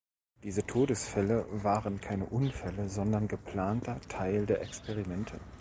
Diese 0.41 0.65
Todesfälle 0.65 1.45
waren 1.51 2.01
keine 2.01 2.25
Unfälle, 2.25 2.89
sondern 2.89 3.27
geplanter 3.27 4.01
Teil 4.09 4.47
der 4.47 4.63
Experimente. 4.63 5.39